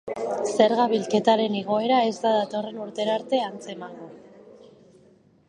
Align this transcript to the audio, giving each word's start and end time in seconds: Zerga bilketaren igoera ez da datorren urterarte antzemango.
Zerga 0.51 0.85
bilketaren 0.93 1.57
igoera 1.59 1.99
ez 2.13 2.15
da 2.23 2.33
datorren 2.39 2.81
urterarte 2.87 3.43
antzemango. 3.51 4.11